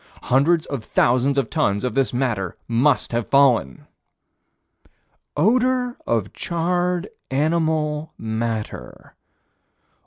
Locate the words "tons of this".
1.51-2.11